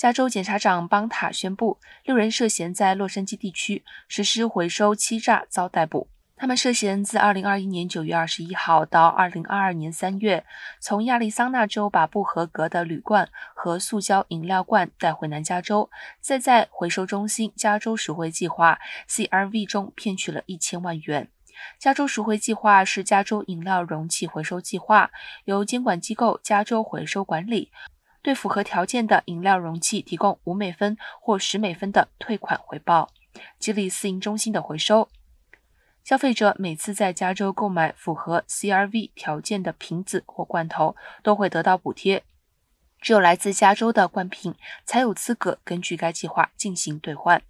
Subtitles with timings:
[0.00, 6.08] 加州检察长邦塔宣布，六人涉嫌在洛杉矶地区实施回收欺诈遭逮捕。
[6.36, 10.46] 他们涉嫌自2021年9月21号到2022年3月，
[10.80, 21.28] 从亚利桑那州把不合格的铝罐和塑胶饮料罐带回南加州，再在回收中心加州赎回计划 （CRV） 中骗取了一千万元。
[21.78, 25.10] 加州赎回计划是加州饮料容器回收计划，
[25.44, 27.70] 由监管机构加州回收管理，
[28.22, 33.10] 对符合条件的饮料容器提供五美分或十美分的退款回报，
[33.58, 35.08] 激励私营中心的回收。
[36.02, 42.24] 消费者每次在加州购买符合 CRV 条件的瓶子或罐头，都会得到补贴。
[43.00, 47.42] 只有来自加州的罐瓶才有资格根据该计划进行兑换。